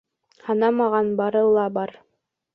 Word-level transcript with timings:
Һанамаған, 0.47 1.13
бары 1.21 1.45
ла 1.59 1.69
бар. 1.79 1.95